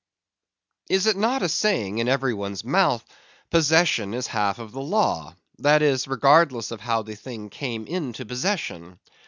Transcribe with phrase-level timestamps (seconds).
[0.89, 3.05] Is it not a saying in every one's mouth,
[3.51, 8.25] Possession is half of the law: that is, regardless of how the thing came into
[8.25, 8.97] possession?